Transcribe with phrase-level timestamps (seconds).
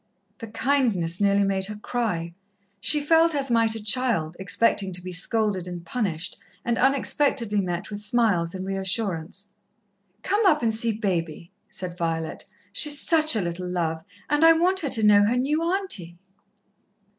[0.39, 2.33] The kindness nearly made her cry.
[2.79, 7.91] She felt as might a child, expecting to be scolded and punished, and unexpectedly met
[7.91, 9.53] with smiles and re assurance.
[10.23, 12.45] "Come up and see Baby," said Violet.
[12.73, 16.17] "She's such a little love, and I want her to know her new auntie."